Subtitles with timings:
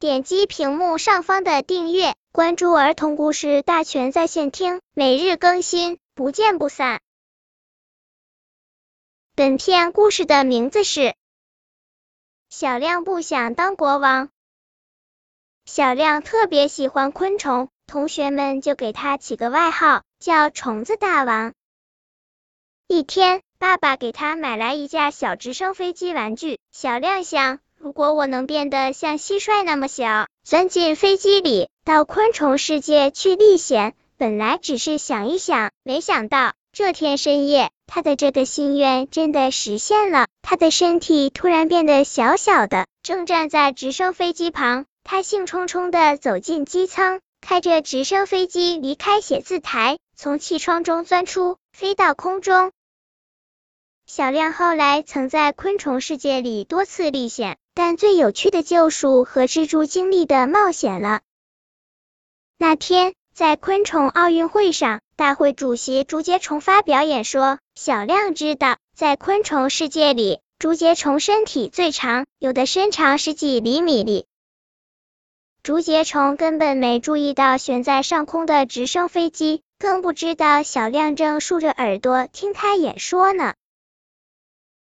[0.00, 7.00] 点击屏幕上方的订阅，关注儿童故事大全在线听，每日更新，不见不散。
[9.34, 11.00] 本片故事的名字是
[12.48, 14.26] 《小亮不想当国王》。
[15.64, 21.54] 小亮特别喜欢昆虫，同学们就给他起个外号，叫虫子大王。
[22.86, 26.60] 一天，爸爸给他买来一架小直升飞机玩具。
[26.70, 40.26] 小亮想，如果我能变得像蟋蟀那么小，钻进飞机里，到昆虫世界去历险，本来只是想一想，没想到这天深夜，他的这个心愿真的实现了。
[40.42, 44.84] 他的身体突然变得小小的，正站在直升飞机旁。
[45.04, 52.72] 他兴冲冲的走进机舱，开着直升飞机离开写字台，从气窗中钻出，飞到空中。
[54.06, 61.20] 小亮后来曾在昆虫世界里多次历险，但最有趣的救赎和蜘蛛经历的冒险了。
[62.58, 67.60] 那天在昆虫奥运会上，大会主席竹节虫发表演说。
[67.76, 74.26] 小亮知道，在昆虫世界里，竹节虫身体最长，有的身长十几厘米里。
[75.62, 83.54] 竹节虫根本没注意到悬在上空的直升飞机，更不知道小亮正竖着耳朵听他演说呢。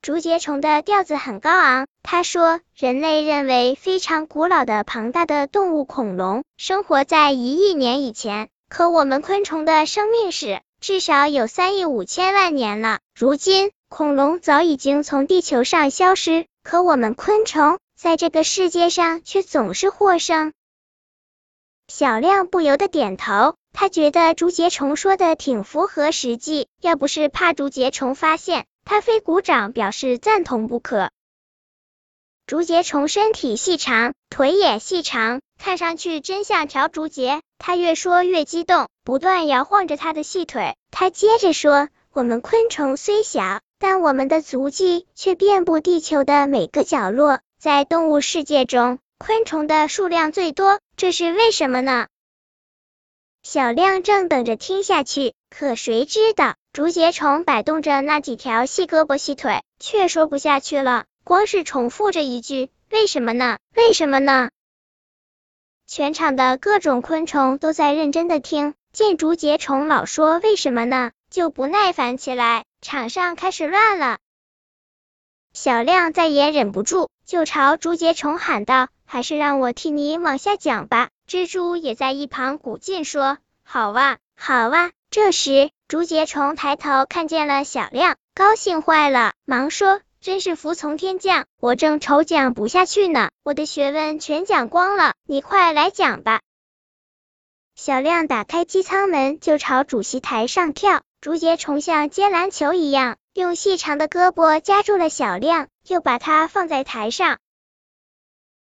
[0.00, 13.00] 竹节虫的调子很高昂，他说：“人类认为非常古老的庞大的动物恐龙生活在一亿年以前，可我们昆虫的生命史至少有三亿五千万年了。
[13.12, 20.52] 如今恐龙早已经从地球上消失，可我们昆虫在这个世界上却总是获胜。”
[21.88, 28.64] 小亮不由得点头，他觉得竹节虫说的挺符合实际，要不是怕竹节虫发现。
[28.88, 31.10] 他非鼓掌表示赞同不可。
[32.46, 37.42] 竹节虫身体细长，腿也细长，看上去真像条竹节。
[37.58, 40.74] 他越说越激动，不断摇晃着他的细腿。
[40.90, 47.40] 他接着说：“我们昆虫虽小，但我们的足迹却遍布地球的每个角落。
[47.58, 52.06] 在动物世界中，昆虫的数量最多，这是为什么呢？”
[53.44, 56.54] 小亮正等着听下去，可谁知道？
[56.72, 63.58] 竹节虫摆动着那几条细胳膊细腿，却说不下去了，光是重复着一句：“为什么呢？
[63.74, 64.50] 为什么呢？”
[65.88, 74.18] 全场的各种昆虫都在认真的听，见竹节虫老说“为什么呢”，就不耐烦起来，场上开始乱了。
[75.54, 96.40] 小亮再也忍不住，就朝竹节虫喊道：“还是让我替你往下讲吧。”蜘蛛也在一旁鼓劲说：“好哇，好哇。”这时，竹节虫抬头看见了小亮，高兴坏了，忙说：“真是服从天降，我正愁讲不下去呢，我的学问全讲光了，你快来讲吧。”
[97.74, 101.02] 小亮打开机舱门，就朝主席台上跳。
[101.20, 107.38] 竹节虫像接篮球一样，用细长的胳膊夹住了小亮，又把它放在台上。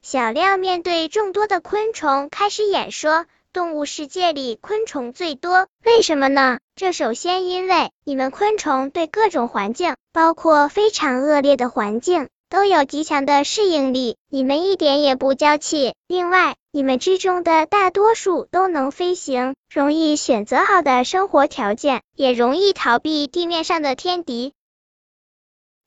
[0.00, 3.26] 小亮面对众多的昆虫，开始演说。
[3.56, 6.58] 动物世界里昆虫最多，为什么呢？
[6.74, 15.94] 这首先因为你们昆虫对各种环境，包括非常恶劣的环境，都有极强的适应力，你们一点也不娇气。
[16.06, 24.52] 另外，你们之中的大多数都能飞行，容易选择好的生活条件，也容易逃避地面上的天敌。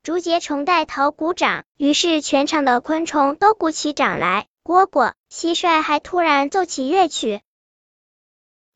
[0.01, 4.47] 竹节虫带头鼓掌，于是全场的昆虫都鼓起掌来。
[4.63, 7.41] 蝈蝈、蟋蟀还突然奏起乐曲。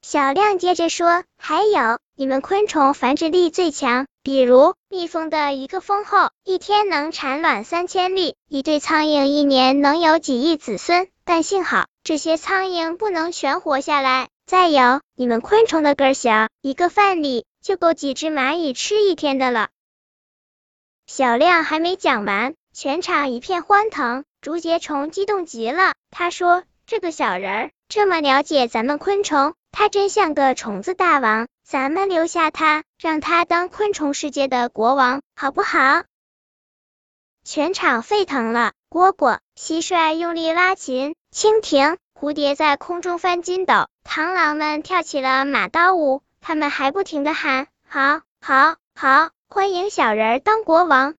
[0.03, 11.07] 小亮接着说：“还有，你们昆虫繁殖力最强，比如蜜蜂的一个蜂后一天能产卵三千粒，一对苍蝇一年能有几亿子孙。
[11.23, 14.27] 但幸好这些苍蝇不能全活下来。
[14.45, 19.69] 再有，你们昆虫的个小，一个饭粒就够几只蚂蚁吃一天的了。”
[21.07, 24.25] 小亮还没讲完，全场一片欢腾。
[24.41, 36.03] 竹节虫激动极了，他说：“这个小人儿这么了解咱们昆虫。”他真像个虫子大王，咱们留下他，让他当昆虫世界的国王，好不好？
[37.43, 51.15] 全场沸腾了，蝈蝈、蟋蟀用力拉琴，蜻蜓、蝴蝶在空中翻筋斗，螳螂们跳起了马刀舞，他们还不停的喊：好，好，好，欢迎小人当国王。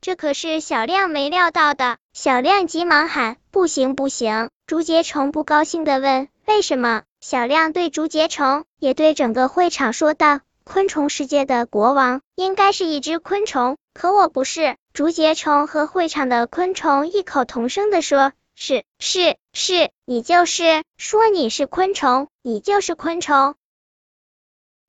[0.00, 4.48] 这可是小亮没料到的，小亮急忙喊：不行，不行！
[4.66, 7.04] 竹节虫不高兴的问：为什么？
[7.20, 23.54] 小亮对竹节虫，也对整个会场说道：“昆虫世界的国王应该是一只昆虫，可我不是。”竹节虫和会场的昆虫异口同声的说：“是是是，你就是说你是昆虫，你就是昆虫。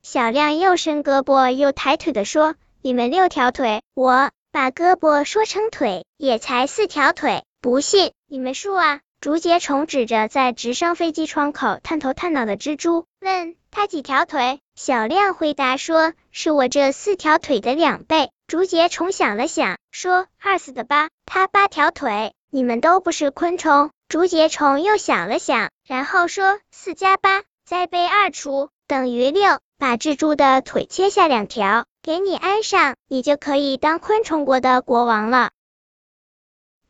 [0.02, 14.59] 小亮又伸胳膊又抬腿的说：“你们六条腿，我把胳膊说成腿，也才四条腿，不信你们数啊。”竹节虫指着在直升飞机窗口探头探脑的蜘蛛，问他几条腿。
[14.73, 29.59] 小亮回答说：“是我这四条腿的两倍。”竹节虫想了想，说：“二四的八，它八条腿，你们都不是昆虫。”竹节虫又想了想，然后说：“四加八，再被二除，等于六。
[29.77, 35.51] 把蜘蛛的腿切下两条，给你安上，你就可以当昆虫国的国王了。”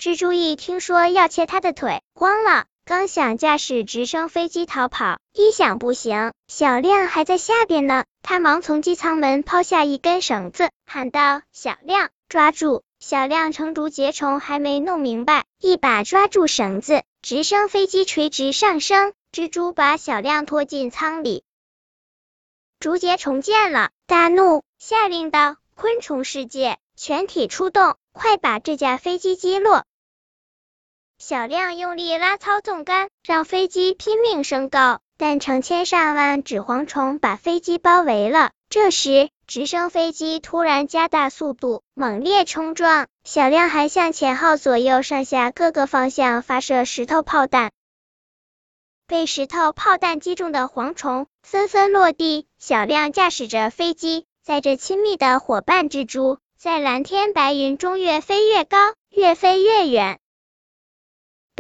[0.02, 21.44] 蜘蛛一听说要切他的腿，慌了，刚想驾驶直升飞机逃跑，一想不行，小亮还在下边呢，他忙从机舱门抛下一根绳子，喊道：“小亮，抓住！”小亮乘竹节虫还没弄明白，一把抓住绳子，直升飞机垂直上升，蜘蛛把小亮拖进舱里。
[22.80, 29.86] 竹节虫见了，大怒，下令道：“昆虫世界，全体出动，快把这架飞机击落！”
[31.22, 38.50] 小亮用力拉操纵杆，让飞机拼命升高，但成千上万纸蝗虫把飞机包围了。
[38.70, 43.06] 这时，直升飞机突然加大速度，猛烈冲撞。
[43.24, 47.70] 小亮还向前后左右上下各个方向发射石头炮弹，
[49.06, 52.48] 被石头炮弹击中的蝗虫纷纷落地。
[52.58, 60.18] 小亮驾驶着飞机，载着亲密的伙伴蜘蛛，在蓝天白云中越飞越高，越飞越远。